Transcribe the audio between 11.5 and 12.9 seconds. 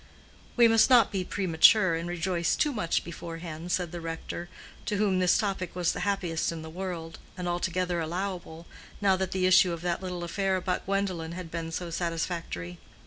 been so satisfactory.